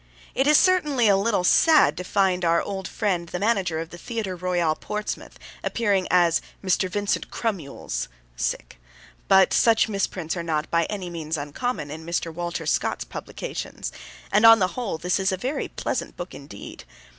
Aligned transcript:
It 0.33 0.47
is 0.47 0.57
certainly 0.57 1.07
a 1.07 1.15
little 1.15 1.43
sad 1.43 1.95
to 1.97 2.03
find 2.03 2.43
our 2.43 2.59
old 2.59 2.87
friend 2.87 3.29
the 3.29 3.37
manager 3.37 3.79
of 3.79 3.91
the 3.91 3.99
Theatre 3.99 4.35
Royal, 4.35 4.73
Portsmouth, 4.73 5.37
appearing 5.63 6.07
as 6.09 6.41
'Mr. 6.65 6.89
Vincent 6.89 7.29
Crumules', 7.29 8.07
but 9.27 9.53
such 9.53 9.87
misprints 9.89 10.35
are 10.35 10.41
not 10.41 10.71
by 10.71 10.85
any 10.85 11.11
means 11.11 11.37
uncommon 11.37 11.91
in 11.91 12.03
Mr. 12.03 12.33
Walter 12.33 12.65
Scott's 12.65 13.05
publications, 13.05 13.91
and, 14.31 14.43
on 14.43 14.57
the 14.57 14.69
whole, 14.69 14.97
this 14.97 15.19
is 15.19 15.31
a 15.31 15.37
very 15.37 15.67
pleasant 15.67 16.17
book 16.17 16.33
indeed. 16.33 16.83